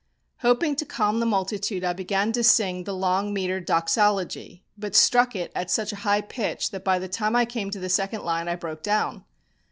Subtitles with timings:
[0.37, 5.35] Hoping to calm the multitude I began to sing the long meter doxology, but struck
[5.35, 8.23] it at such a high pitch that by the time I came to the second
[8.23, 9.25] line I broke down.